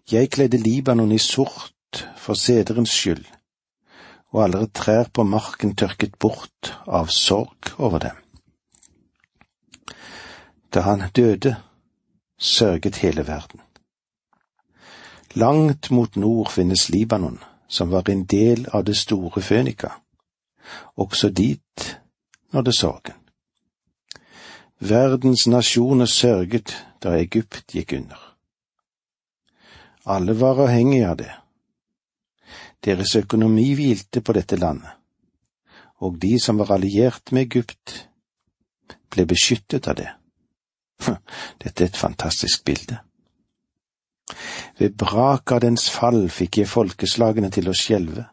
Jeg 0.10 0.32
kledde 0.34 0.58
Libanon 0.58 1.14
i 1.14 1.20
sort 1.22 2.02
for 2.18 2.36
sederens 2.36 2.92
skyld, 2.92 3.24
og 4.34 4.42
alle 4.44 4.66
trær 4.74 5.12
på 5.14 5.24
marken 5.24 5.76
tørket 5.78 6.18
bort 6.20 6.74
av 6.88 7.14
sorg 7.14 7.72
over 7.78 8.04
dem. 8.08 8.18
Da 10.74 10.84
han 10.90 11.06
døde, 11.16 11.56
sørget 12.38 12.96
hele 12.96 13.28
verden. 13.28 13.62
Langt 15.34 15.92
mot 15.92 16.16
nord 16.16 16.52
finnes 16.52 16.90
Libanon, 16.90 17.40
som 17.68 17.92
var 17.92 18.10
en 18.10 18.26
del 18.26 18.68
av 18.74 18.84
det 18.84 18.98
store 18.98 19.42
Fønika. 19.42 19.90
Også 20.96 21.30
dit 21.30 22.00
nådde 22.52 22.74
sorgen. 22.74 23.16
Verdens 24.80 25.48
nasjoner 25.48 26.06
sørget 26.06 26.86
da 27.04 27.18
Egypt 27.18 27.74
gikk 27.74 27.94
under. 27.94 28.20
Alle 30.06 30.40
var 30.40 30.62
avhengige 30.64 31.10
av 31.10 31.18
det. 31.18 31.32
Deres 32.86 33.16
økonomi 33.16 33.74
hvilte 33.76 34.22
på 34.22 34.34
dette 34.34 34.56
landet, 34.56 34.92
og 36.00 36.22
de 36.22 36.38
som 36.40 36.60
var 36.62 36.72
alliert 36.72 37.32
med 37.32 37.50
Egypt, 37.50 38.08
ble 39.10 39.26
beskyttet 39.26 39.88
av 39.88 39.98
det. 39.98 40.12
Dette 41.64 41.84
er 41.84 41.88
et 41.88 41.98
fantastisk 41.98 42.66
bilde. 42.66 42.98
Ved 44.78 44.98
brak 44.98 45.52
av 45.52 45.62
dens 45.64 45.90
fall 45.90 46.28
fikk 46.30 46.62
jeg 46.62 46.70
folkeslagene 46.70 47.50
til 47.54 47.70
å 47.70 47.76
skjelve, 47.78 48.26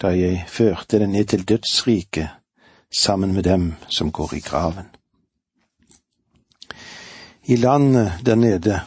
da 0.00 0.12
jeg 0.16 0.44
førte 0.48 1.00
det 1.00 1.08
ned 1.08 1.30
til 1.32 1.44
dødsriket 1.48 2.28
sammen 2.90 3.34
med 3.34 3.44
dem 3.44 3.74
som 3.88 4.12
går 4.12 4.34
i 4.36 4.40
graven. 4.44 4.88
I 7.44 7.56
landet 7.56 8.20
der 8.26 8.34
nede 8.34 8.80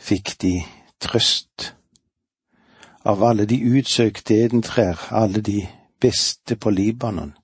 fikk 0.00 0.34
de 0.42 0.58
trøst. 1.00 1.74
Av 3.04 3.22
alle 3.22 3.44
de 3.46 3.58
utsøkte 3.78 4.36
edentrær, 4.44 5.08
alle 5.10 5.40
de 5.40 5.66
beste 6.00 6.56
på 6.56 6.70
Libanon, 6.70 7.34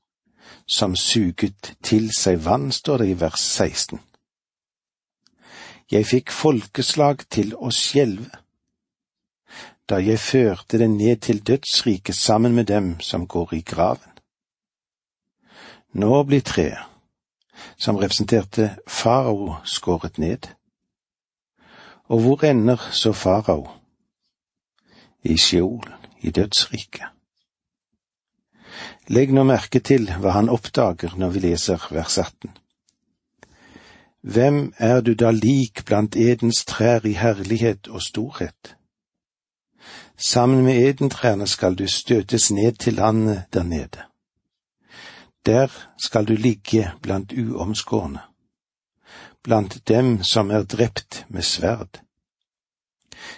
som 0.66 0.96
suget 0.96 1.74
til 1.82 2.10
seg 2.16 2.40
vann, 2.44 2.70
står 2.72 3.02
det 3.02 3.08
i 3.10 3.18
vers 3.20 3.40
16. 3.40 4.00
Jeg 5.90 6.06
fikk 6.06 6.30
folkeslag 6.30 7.24
til 7.34 7.56
å 7.58 7.72
skjelve, 7.74 8.30
da 9.90 9.98
jeg 9.98 10.22
førte 10.22 10.78
det 10.78 10.86
ned 10.92 11.18
til 11.26 11.40
dødsriket 11.42 12.14
sammen 12.14 12.54
med 12.54 12.68
dem 12.70 12.92
som 13.02 13.26
går 13.26 13.56
i 13.56 13.60
graven. 13.66 14.12
Nå 15.98 16.22
blir 16.30 16.44
treet, 16.46 16.86
som 17.74 17.98
representerte 17.98 18.68
farao, 18.86 19.56
skåret 19.66 20.22
ned. 20.22 20.46
Og 22.06 22.22
hvor 22.22 22.46
ender 22.46 22.78
så 22.94 23.10
farao? 23.10 23.66
I 25.26 25.34
Sheol, 25.36 25.82
i 26.22 26.30
dødsriket. 26.30 27.10
Legg 29.10 29.34
nå 29.34 29.42
merke 29.42 29.82
til 29.82 30.06
hva 30.22 30.38
han 30.38 30.54
oppdager 30.54 31.18
når 31.18 31.34
vi 31.34 31.48
leser 31.50 31.90
vers 31.90 32.14
18. 32.22 32.59
Hvem 34.22 34.72
er 34.78 35.00
du 35.00 35.14
da 35.14 35.30
lik 35.30 35.84
blant 35.86 36.16
Edens 36.16 36.64
trær 36.64 37.06
i 37.06 37.12
herlighet 37.12 37.88
og 37.88 38.02
storhet? 38.02 38.76
Sammen 40.16 40.64
med 40.64 40.76
edentrærne 40.76 41.46
skal 41.46 41.74
du 41.74 41.86
støtes 41.86 42.50
ned 42.50 42.72
til 42.72 42.94
landet 42.94 43.44
der 43.52 43.62
nede. 43.62 44.02
Der 45.46 45.68
skal 46.04 46.24
du 46.24 46.32
ligge 46.32 46.92
blant 47.02 47.32
uomskårne, 47.32 48.20
blant 49.42 49.88
dem 49.88 50.22
som 50.22 50.50
er 50.50 50.62
drept 50.62 51.26
med 51.28 51.42
sverd. 51.42 52.00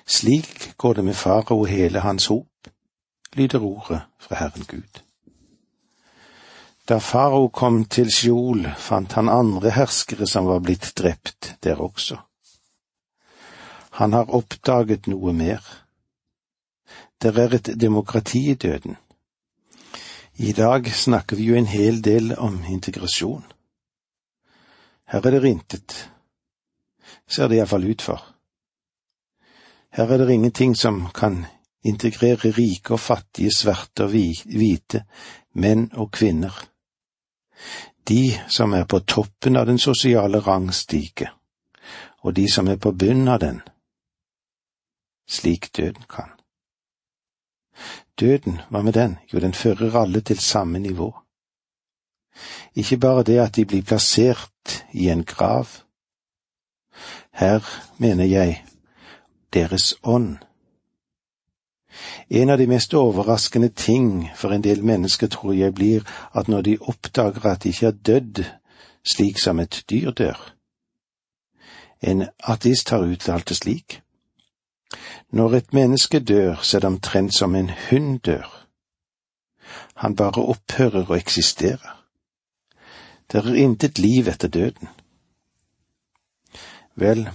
Slik 0.06 0.74
går 0.78 0.92
det 0.92 1.04
med 1.04 1.14
farao 1.14 1.58
og 1.58 1.66
hele 1.66 2.00
hans 2.00 2.26
hop, 2.26 2.46
lyder 3.32 3.60
ordet 3.60 4.02
fra 4.20 4.36
Herren 4.36 4.64
Gud. 4.64 5.02
Da 6.92 6.98
farao 7.00 7.46
kom 7.48 7.84
til 7.88 8.10
Sjol, 8.12 8.66
fant 8.76 9.14
han 9.16 9.30
andre 9.32 9.70
herskere 9.72 10.26
som 10.28 10.44
var 10.44 10.58
blitt 10.60 10.90
drept 10.98 11.54
der 11.64 11.78
også. 11.80 12.18
Han 13.96 14.12
har 14.12 14.28
oppdaget 14.28 15.06
noe 15.08 15.32
mer. 15.32 15.62
Det 17.16 17.30
er 17.32 17.54
et 17.56 17.70
demokrati 17.80 18.42
i 18.50 18.54
døden, 18.60 18.98
i 20.36 20.52
dag 20.52 20.90
snakker 20.92 21.36
vi 21.36 21.46
jo 21.48 21.56
en 21.56 21.70
hel 21.70 22.02
del 22.04 22.34
om 22.36 22.58
integrasjon. 22.68 23.44
Her 25.08 25.26
er 25.26 25.36
det 25.38 25.48
intet, 25.48 25.94
ser 27.28 27.48
det 27.48 27.56
iallfall 27.56 27.86
ut 27.88 28.04
for. 28.04 28.20
Her 29.96 30.12
er 30.12 30.26
det 30.26 30.36
ingenting 30.36 30.76
som 30.76 31.06
kan 31.14 31.46
integrere 31.84 32.52
rike 32.52 32.92
og 32.92 33.00
fattige, 33.00 33.54
svarte 33.56 34.04
og 34.04 34.12
hvite, 34.12 35.06
menn 35.54 35.88
og 35.96 36.12
kvinner. 36.12 36.52
De 38.08 38.40
som 38.48 38.72
er 38.72 38.84
på 38.84 38.98
toppen 38.98 39.56
av 39.56 39.66
den 39.66 39.78
sosiale 39.78 40.40
rangstige, 40.40 41.30
og 42.22 42.34
de 42.36 42.48
som 42.50 42.68
er 42.68 42.76
på 42.76 42.92
bunnen 42.92 43.28
av 43.28 43.40
den, 43.40 43.60
slik 45.28 45.70
døden 45.76 46.04
kan. 46.08 46.30
Døden, 48.20 48.60
hva 48.70 48.82
med 48.82 48.92
den? 48.92 49.16
Jo, 49.32 49.40
den 49.40 49.54
fører 49.54 49.96
alle 50.02 50.20
til 50.20 50.38
samme 50.38 50.78
nivå. 50.78 51.12
Ikke 52.74 52.98
bare 52.98 53.22
det 53.22 53.38
at 53.40 53.56
de 53.56 53.64
blir 53.64 53.82
plassert 53.82 54.84
i 54.92 55.08
en 55.08 55.24
grav. 55.24 55.68
Her 57.32 57.64
mener 57.98 58.24
jeg 58.24 58.64
deres 59.52 59.94
ånd. 60.02 60.38
En 62.30 62.50
av 62.50 62.58
de 62.58 62.66
mest 62.66 62.94
overraskende 62.94 63.68
ting 63.68 64.30
for 64.36 64.52
en 64.52 64.64
del 64.64 64.84
mennesker 64.84 65.26
tror 65.26 65.54
jeg 65.54 65.74
blir 65.74 66.06
at 66.34 66.48
når 66.48 66.62
de 66.62 66.78
oppdager 66.80 67.46
at 67.46 67.62
de 67.62 67.68
ikke 67.68 67.86
er 67.86 68.00
dødd 68.06 68.44
slik 69.04 69.38
som 69.38 69.60
et 69.60 69.84
dyr 69.90 70.10
dør. 70.10 70.38
En 72.02 72.26
ateist 72.38 72.90
har 72.90 73.06
uttalt 73.06 73.48
det 73.48 73.56
slik. 73.56 74.00
Når 75.30 75.54
et 75.54 75.72
menneske 75.72 76.20
dør, 76.20 76.56
så 76.62 76.76
er 76.76 76.80
det 76.80 76.90
omtrent 76.90 77.34
som 77.34 77.54
en 77.54 77.70
hund 77.90 78.20
dør. 78.20 78.66
Han 79.94 80.16
bare 80.16 80.42
opphører 80.42 81.10
å 81.10 81.16
eksistere. 81.16 81.96
Det 83.32 83.40
er 83.40 83.54
intet 83.56 83.98
liv 83.98 84.28
etter 84.28 84.48
døden. 84.48 84.88
Vel, 86.94 87.30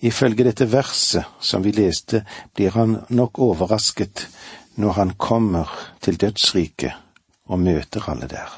ifølge 0.00 0.44
dette 0.44 0.66
verset 0.72 1.24
som 1.40 1.64
vi 1.64 1.72
leste, 1.72 2.24
blir 2.54 2.74
han 2.76 2.98
nok 3.08 3.38
overrasket 3.38 4.26
når 4.76 4.92
han 4.92 5.14
kommer 5.16 5.70
til 6.00 6.20
dødsriket 6.20 6.92
og 7.46 7.60
møter 7.60 8.08
alle 8.10 8.28
der. 8.28 8.52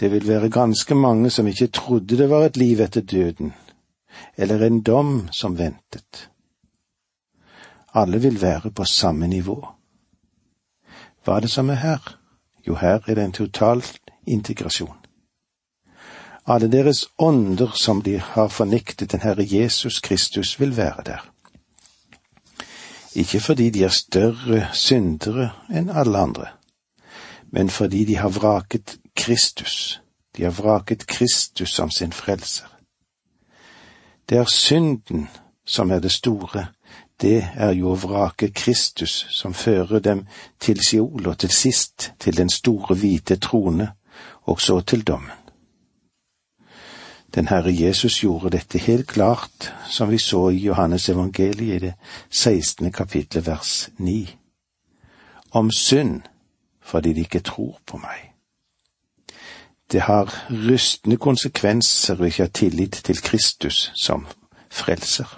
Det 0.00 0.10
vil 0.12 0.28
være 0.28 0.50
ganske 0.50 0.94
mange 0.94 1.30
som 1.30 1.46
ikke 1.46 1.66
trodde 1.66 2.18
det 2.18 2.30
var 2.30 2.44
et 2.44 2.56
liv 2.56 2.80
etter 2.80 3.00
døden, 3.00 3.54
eller 4.36 4.66
en 4.66 4.82
dom 4.82 5.28
som 5.32 5.58
ventet. 5.58 6.28
Alle 7.94 8.20
vil 8.20 8.42
være 8.42 8.70
på 8.70 8.84
samme 8.84 9.26
nivå. 9.26 9.56
Hva 11.24 11.36
er 11.36 11.40
det 11.40 11.50
som 11.50 11.70
er 11.70 11.80
her? 11.80 12.18
Jo, 12.66 12.74
her 12.74 13.00
er 13.06 13.14
det 13.14 13.24
en 13.24 13.32
total 13.32 13.82
integrasjon. 14.26 15.05
Alle 16.46 16.68
deres 16.72 17.08
ånder 17.18 17.72
som 17.74 18.02
de 18.02 18.18
har 18.20 18.48
fornektet 18.48 19.12
den 19.12 19.20
Herre 19.20 19.46
Jesus 19.50 20.00
Kristus, 20.00 20.60
vil 20.60 20.76
være 20.76 21.02
der. 21.06 21.24
Ikke 23.14 23.40
fordi 23.40 23.70
de 23.70 23.84
er 23.84 23.88
større 23.88 24.68
syndere 24.72 25.50
enn 25.70 25.90
alle 25.90 26.18
andre, 26.18 26.46
men 27.50 27.70
fordi 27.70 28.04
de 28.04 28.16
har 28.16 28.28
vraket 28.28 28.98
Kristus. 29.16 30.00
De 30.36 30.42
har 30.42 30.50
vraket 30.50 31.06
Kristus 31.06 31.74
som 31.74 31.90
sin 31.90 32.12
frelser. 32.12 32.66
Det 34.28 34.38
er 34.38 34.44
synden 34.44 35.28
som 35.66 35.90
er 35.90 35.98
det 35.98 36.12
store, 36.12 36.66
det 37.20 37.48
er 37.54 37.72
jo 37.72 37.90
å 37.90 37.98
vrake 37.98 38.50
Kristus 38.52 39.26
som 39.32 39.54
fører 39.54 39.98
dem 40.04 40.26
til 40.60 40.82
Siol 40.84 41.26
og 41.26 41.38
til 41.38 41.50
sist 41.50 42.12
til 42.20 42.36
den 42.36 42.50
store 42.52 42.94
hvite 42.94 43.36
trone, 43.36 43.88
og 44.44 44.60
så 44.60 44.80
til 44.80 45.02
dommen. 45.02 45.35
Den 47.36 47.48
Herre 47.48 47.70
Jesus 47.70 48.22
gjorde 48.22 48.50
dette 48.50 48.78
helt 48.78 49.06
klart, 49.06 49.74
som 49.90 50.10
vi 50.10 50.18
så 50.18 50.48
i 50.50 50.56
Johannes 50.56 51.08
evangeliet 51.08 51.74
i 51.76 51.78
det 51.78 51.94
16. 52.30 52.92
kapitlet 52.92 53.46
vers 53.46 53.88
9. 53.98 54.28
Om 55.52 55.70
synd 55.70 56.22
fordi 56.80 57.12
de 57.12 57.20
ikke 57.20 57.40
tror 57.40 57.76
på 57.86 57.98
meg. 58.00 58.32
Det 59.92 60.00
har 60.00 60.32
rystende 60.48 61.18
konsekvenser 61.20 62.16
å 62.16 62.24
ikke 62.24 62.46
ha 62.46 62.52
tillit 62.54 63.02
til 63.04 63.20
Kristus 63.20 63.90
som 63.94 64.24
frelser. 64.70 65.28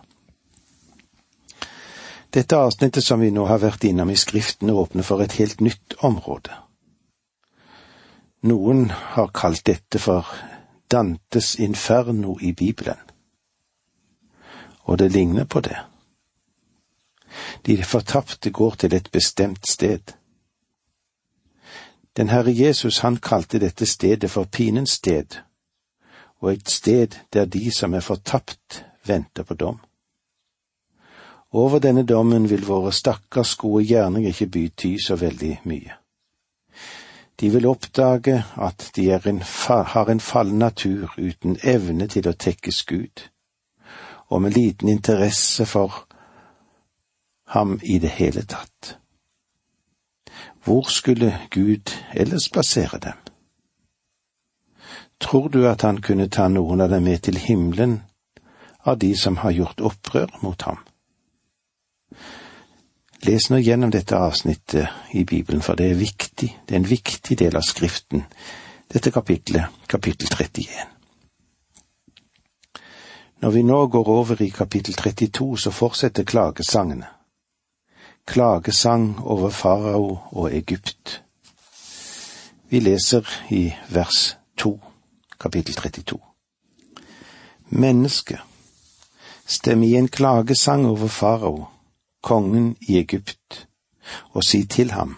Dette 2.34 2.56
avsnittet 2.56 3.04
som 3.04 3.20
vi 3.20 3.32
nå 3.34 3.48
har 3.48 3.58
vært 3.58 3.88
innom 3.88 4.10
i 4.10 4.16
Skriften, 4.16 4.70
åpner 4.70 5.02
for 5.02 5.24
et 5.24 5.34
helt 5.40 5.60
nytt 5.60 5.98
område. 5.98 6.54
Noen 8.46 8.90
har 9.16 9.32
kalt 9.34 9.66
dette 9.66 9.98
for 9.98 10.28
Dantes 10.90 11.54
inferno 11.58 12.38
i 12.40 12.52
Bibelen, 12.52 13.00
og 14.80 14.98
det 14.98 15.12
ligner 15.12 15.44
på 15.44 15.60
det. 15.60 15.76
De 17.66 17.84
fortapte 17.84 18.50
går 18.50 18.74
til 18.74 18.94
et 18.94 19.08
bestemt 19.12 19.68
sted. 19.68 20.00
Den 22.16 22.28
Herre 22.28 22.54
Jesus, 22.56 22.98
han 22.98 23.16
kalte 23.16 23.58
dette 23.58 23.86
stedet 23.86 24.30
for 24.30 24.44
pinens 24.44 24.90
sted, 24.90 25.38
og 26.40 26.52
et 26.52 26.70
sted 26.70 27.08
der 27.32 27.44
de 27.44 27.70
som 27.70 27.94
er 27.94 28.00
fortapt, 28.00 28.84
venter 29.06 29.42
på 29.42 29.54
dom. 29.54 29.78
Over 31.50 31.78
denne 31.78 32.02
dommen 32.06 32.50
vil 32.50 32.66
våre 32.66 32.92
stakkars 32.92 33.54
gode 33.56 33.84
gjerninger 33.84 34.28
ikke 34.28 34.46
bety 34.46 34.96
så 35.06 35.16
veldig 35.16 35.60
mye. 35.64 35.97
De 37.40 37.50
vil 37.50 37.66
oppdage 37.66 38.44
at 38.56 38.90
de 38.96 39.12
en, 39.14 39.42
har 39.68 40.10
en 40.10 40.20
fallen 40.20 40.58
natur 40.58 41.14
uten 41.18 41.56
evne 41.62 42.08
til 42.08 42.28
å 42.28 42.34
tekkes 42.34 42.82
Gud, 42.84 43.28
og 44.28 44.42
med 44.42 44.56
liten 44.58 44.88
interesse 44.88 45.66
for 45.66 46.08
ham 47.54 47.78
i 47.82 47.98
det 47.98 48.10
hele 48.10 48.42
tatt. 48.42 48.98
Hvor 50.64 50.90
skulle 50.90 51.38
Gud 51.50 51.94
ellers 52.12 52.50
plassere 52.52 52.98
dem? 52.98 53.16
Tror 55.20 55.48
du 55.48 55.66
at 55.68 55.82
han 55.82 56.02
kunne 56.02 56.28
ta 56.28 56.48
noen 56.48 56.80
av 56.80 56.90
dem 56.90 57.02
med 57.02 57.22
til 57.22 57.38
himmelen 57.38 58.02
av 58.84 58.98
de 58.98 59.14
som 59.16 59.36
har 59.36 59.50
gjort 59.50 59.80
opprør 59.80 60.38
mot 60.42 60.62
ham? 60.62 60.78
Les 63.26 63.50
nå 63.50 63.58
gjennom 63.58 63.90
dette 63.90 64.14
avsnittet 64.14 65.14
i 65.18 65.24
Bibelen, 65.24 65.62
for 65.62 65.74
det 65.74 65.90
er 65.90 65.98
viktig, 65.98 66.48
det 66.68 66.74
er 66.74 66.78
en 66.78 66.90
viktig 66.90 67.38
del 67.38 67.56
av 67.58 67.64
Skriften, 67.66 68.22
dette 68.92 69.10
kapitlet, 69.10 69.74
kapittel 69.90 70.30
31. 70.30 70.68
Når 73.42 73.50
vi 73.50 73.62
nå 73.62 73.86
går 73.86 74.08
over 74.08 74.42
i 74.42 74.48
kapittel 74.54 74.94
32, 74.94 75.56
så 75.58 75.70
fortsetter 75.70 76.24
klagesangene. 76.24 77.06
Klagesang 78.26 79.18
over 79.20 79.50
farao 79.50 80.18
og 80.30 80.54
Egypt. 80.54 81.22
Vi 82.70 82.80
leser 82.80 83.26
i 83.50 83.72
vers 83.90 84.36
2, 84.56 84.72
kapittel 85.40 85.74
32. 85.74 86.20
Menneske, 87.68 88.38
stem 89.46 89.82
i 89.82 89.94
en 89.96 90.08
klagesang 90.08 90.86
over 90.86 91.08
farao 91.08 91.66
kongen 92.22 92.76
i 92.80 92.98
Egypt, 92.98 93.68
og 94.32 94.44
si 94.44 94.66
til 94.66 94.90
ham, 94.90 95.16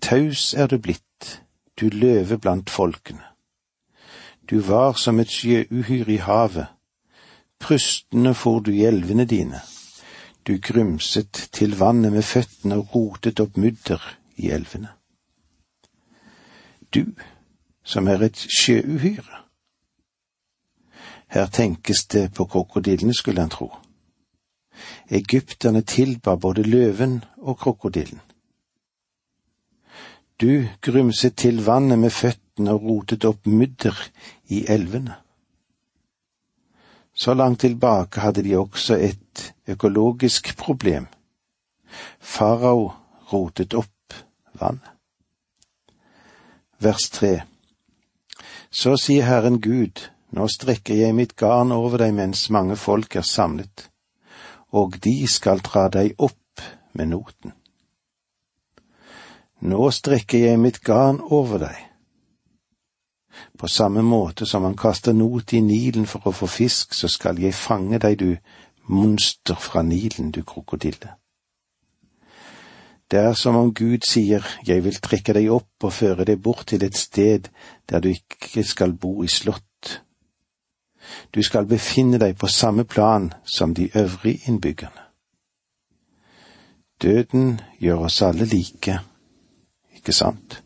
Taus 0.00 0.54
er 0.54 0.66
du 0.66 0.78
blitt, 0.78 1.42
du 1.80 1.88
løve 1.92 2.38
blant 2.38 2.70
folkene. 2.70 3.24
Du 4.50 4.60
var 4.60 4.92
som 4.92 5.20
et 5.20 5.30
sjøuhyr 5.30 6.08
i 6.08 6.16
havet, 6.16 6.66
prustende 7.58 8.34
for 8.34 8.60
du 8.60 8.70
i 8.70 8.84
elvene 8.84 9.24
dine. 9.24 9.60
Du 10.46 10.58
grumset 10.62 11.48
til 11.52 11.78
vannet 11.78 12.12
med 12.12 12.22
føttene 12.22 12.76
og 12.76 12.94
rotet 12.94 13.40
opp 13.40 13.56
mudder 13.56 14.02
i 14.36 14.50
elvene. 14.50 14.92
Du, 16.94 17.02
som 17.84 18.08
er 18.08 18.22
et 18.22 18.46
sjøuhyre. 18.58 19.42
Her 21.26 21.46
tenkes 21.46 22.06
det 22.06 22.32
på 22.34 22.44
krokodillene, 22.44 23.14
skulle 23.14 23.40
han 23.40 23.50
tro. 23.50 23.72
Egypterne 25.10 25.82
tilba 25.82 26.36
både 26.36 26.62
løven 26.62 27.24
og 27.38 27.58
krokodillen. 27.58 28.20
Du 30.40 30.68
grumset 30.82 31.36
til 31.36 31.62
vannet 31.64 31.98
med 31.98 32.12
føttene 32.12 32.74
og 32.76 32.82
rotet 32.84 33.24
opp 33.24 33.46
mudder 33.46 33.96
i 34.52 34.66
elvene. 34.68 35.14
Så 37.16 37.34
langt 37.34 37.60
tilbake 37.60 38.20
hadde 38.20 38.42
de 38.44 38.56
også 38.58 38.98
et 39.00 39.54
økologisk 39.66 40.52
problem. 40.60 41.06
Farao 42.20 42.92
rotet 43.32 43.74
opp 43.74 44.20
vannet. 44.60 44.92
Vers 46.78 47.08
tre. 47.10 47.32
Så 48.70 48.98
sier 49.00 49.24
Herren 49.24 49.62
Gud, 49.64 50.04
nå 50.36 50.44
strekker 50.52 51.00
jeg 51.00 51.16
mitt 51.16 51.32
garn 51.40 51.72
over 51.72 52.04
deg 52.04 52.12
mens 52.12 52.50
mange 52.52 52.76
folk 52.76 53.16
er 53.16 53.24
samlet 53.24 53.88
og 54.76 54.98
de 55.04 55.18
skal 55.30 55.62
dra 55.64 55.86
deg 55.92 56.18
opp 56.18 56.64
med 56.96 57.12
noten. 57.12 57.54
Nå 59.64 59.90
strekker 59.90 60.50
jeg 60.50 60.60
mitt 60.60 60.82
garn 60.84 61.22
over 61.32 61.62
deg. 61.64 61.76
På 63.56 63.68
samme 63.68 64.02
måte 64.04 64.46
som 64.46 64.62
man 64.62 64.76
kaster 64.76 65.16
not 65.16 65.52
i 65.56 65.60
Nilen 65.64 66.06
for 66.08 66.28
å 66.28 66.34
få 66.36 66.48
fisk, 66.48 66.94
så 66.94 67.08
skal 67.08 67.40
jeg 67.40 67.56
fange 67.56 68.00
deg, 68.00 68.18
du 68.20 68.36
monster 68.92 69.56
fra 69.60 69.82
Nilen, 69.82 70.30
du 70.30 70.42
krokodille. 70.44 71.16
Det 73.10 73.20
er 73.22 73.34
som 73.38 73.56
om 73.56 73.72
Gud 73.74 74.02
sier, 74.08 74.44
jeg 74.66 74.82
vil 74.84 74.96
trekke 75.00 75.32
deg 75.36 75.48
opp 75.54 75.84
og 75.86 75.94
føre 75.94 76.26
deg 76.26 76.40
bort 76.42 76.66
til 76.72 76.82
et 76.84 76.96
sted 76.98 77.48
der 77.88 78.02
du 78.02 78.10
ikke 78.10 78.64
skal 78.66 78.96
bo 78.98 79.22
i 79.22 79.30
slott 79.30 79.65
du 81.34 81.42
skal 81.42 81.66
befinne 81.66 82.18
deg 82.18 82.36
på 82.38 82.46
samme 82.46 82.84
plan 82.84 83.32
som 83.44 83.74
de 83.74 83.90
øvrige 83.94 84.48
innbyggerne. 84.48 85.02
Døden 87.02 87.60
gjør 87.78 88.06
oss 88.08 88.22
alle 88.22 88.44
like, 88.44 89.00
ikke 89.94 90.12
sant? 90.12 90.62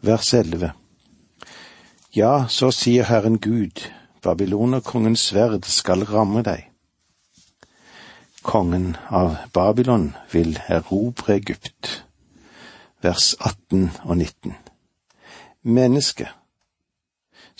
Vers 0.00 0.34
11 0.34 0.72
Ja, 2.16 2.46
så 2.48 2.70
sier 2.70 3.04
Herren 3.04 3.38
Gud, 3.38 3.84
Babylonerkongens 4.22 5.20
sverd 5.20 5.64
skal 5.68 6.04
ramme 6.08 6.42
deg. 6.42 6.70
Kongen 8.42 8.96
av 9.10 9.36
Babylon 9.52 10.14
vil 10.32 10.56
erobre 10.68 11.36
Egypt. 11.36 12.06
Vers 13.02 13.34
18 13.40 13.90
og 14.04 14.16
19. 14.16 14.54
Menneske, 15.62 16.28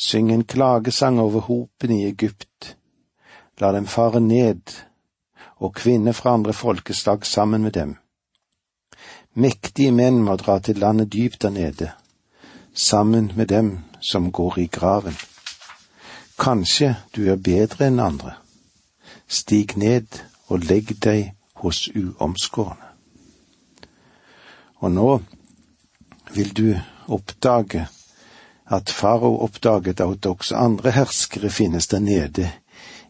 Syng 0.00 0.32
en 0.32 0.44
klagesang 0.44 1.20
over 1.20 1.40
hopen 1.40 1.90
i 1.92 2.06
Egypt. 2.06 2.76
La 3.60 3.72
dem 3.72 3.86
fare 3.86 4.20
ned, 4.20 4.62
og 5.56 5.74
kvinner 5.74 6.12
fra 6.16 6.32
andre 6.34 6.52
folkeslag 6.52 7.26
sammen 7.26 7.62
med 7.62 7.72
dem. 7.72 7.96
Mektige 9.34 9.92
menn 9.92 10.22
må 10.24 10.38
dra 10.40 10.58
til 10.58 10.80
landet 10.80 11.12
dypt 11.12 11.42
der 11.42 11.50
nede, 11.50 11.90
sammen 12.74 13.32
med 13.36 13.46
dem 13.46 13.78
som 14.00 14.32
går 14.32 14.58
i 14.58 14.66
graven. 14.66 15.16
Kanskje 16.40 16.94
du 17.16 17.28
er 17.28 17.36
bedre 17.36 17.90
enn 17.90 18.00
andre. 18.00 18.38
Stig 19.28 19.76
ned 19.76 20.22
og 20.48 20.64
legg 20.64 20.96
deg 21.04 21.34
hos 21.60 21.90
uomskårne. 21.92 22.88
Og 24.80 24.92
nå 24.96 25.10
vil 26.32 26.56
du 26.56 26.68
oppdage 27.12 27.84
at 28.70 28.90
farao 28.90 29.38
oppdaget 29.42 30.00
at 30.00 30.26
også 30.26 30.56
andre 30.56 30.90
herskere 30.90 31.50
finnes 31.50 31.86
der 31.86 31.98
nede 31.98 32.50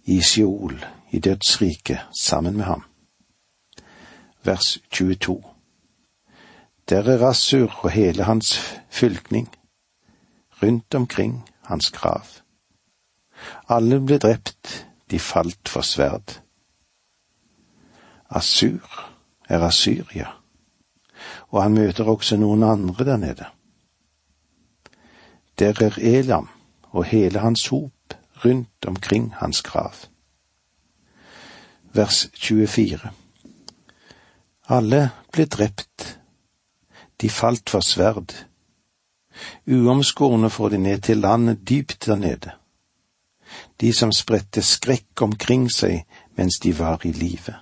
i 0.04 0.20
Sjeol, 0.22 0.84
i 1.10 1.18
dødsriket, 1.18 1.98
sammen 2.20 2.56
med 2.56 2.64
ham. 2.64 2.84
Vers 4.44 4.78
22 4.90 5.42
Der 6.88 7.02
er 7.02 7.18
Rassur 7.18 7.84
og 7.84 7.90
hele 7.90 8.24
hans 8.24 8.58
fylkning, 8.90 9.48
rundt 10.62 10.94
omkring 10.94 11.48
hans 11.64 11.90
grav. 11.90 12.24
Alle 13.68 14.00
ble 14.00 14.18
drept, 14.18 14.86
de 15.10 15.18
falt 15.18 15.68
for 15.68 15.80
sverd. 15.80 16.40
Asur 18.30 19.10
er 19.48 19.60
Asyria, 19.60 20.26
og 21.48 21.62
han 21.62 21.74
møter 21.74 22.04
også 22.04 22.36
noen 22.36 22.62
andre 22.62 23.04
der 23.04 23.16
nede. 23.16 23.46
Der 25.60 25.82
er 25.82 25.98
Elam 25.98 26.48
og 26.82 27.04
hele 27.04 27.38
hans 27.38 27.66
hop 27.66 28.14
rundt 28.44 28.86
omkring 28.86 29.34
hans 29.34 29.62
grav. 29.62 29.94
Vers 31.92 32.30
24 32.34 33.10
Alle 34.68 35.10
ble 35.32 35.44
drept, 35.44 36.20
de 37.20 37.30
falt 37.30 37.70
for 37.70 37.84
sverd. 37.84 38.32
Uomskårne 39.66 40.50
får 40.50 40.68
de 40.68 40.78
ned 40.78 41.00
til 41.00 41.20
landet 41.20 41.68
dypt 41.68 42.06
der 42.06 42.16
nede. 42.16 42.56
De 43.80 43.92
som 43.92 44.12
spredte 44.12 44.62
skrekk 44.62 45.22
omkring 45.22 45.68
seg 45.72 46.06
mens 46.40 46.56
de 46.64 46.72
var 46.78 47.04
i 47.04 47.12
live. 47.12 47.58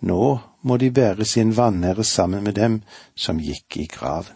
Nå 0.00 0.38
må 0.62 0.76
de 0.76 0.90
bære 0.90 1.24
sin 1.24 1.56
vanære 1.56 2.04
sammen 2.04 2.44
med 2.44 2.52
dem 2.52 2.82
som 3.14 3.42
gikk 3.42 3.76
i 3.76 3.90
graven. 3.90 4.35